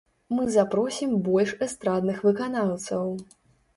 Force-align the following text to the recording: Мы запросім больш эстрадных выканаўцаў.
Мы 0.35 0.45
запросім 0.55 1.11
больш 1.29 1.53
эстрадных 1.67 2.25
выканаўцаў. 2.29 3.05